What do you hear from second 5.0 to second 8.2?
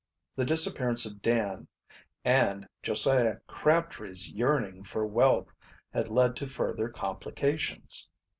wealth, had led to further complications.